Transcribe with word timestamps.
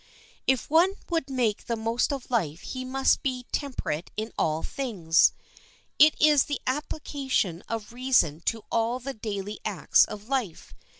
If 0.47 0.67
one 0.67 0.95
would 1.11 1.29
make 1.29 1.65
the 1.67 1.75
most 1.75 2.11
of 2.11 2.31
life 2.31 2.61
he 2.61 2.83
must 2.83 3.21
be 3.21 3.45
temperate 3.51 4.09
in 4.17 4.33
all 4.35 4.63
things. 4.63 5.31
It 5.99 6.15
is 6.19 6.45
the 6.45 6.59
application 6.65 7.61
of 7.69 7.93
reason 7.93 8.41
to 8.45 8.63
all 8.71 8.97
the 8.97 9.13
daily 9.13 9.59
acts 9.63 10.03
of 10.05 10.27
life. 10.27 10.73